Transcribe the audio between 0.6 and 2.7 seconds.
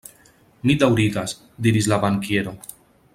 Mi daŭrigas, diris la bankiero.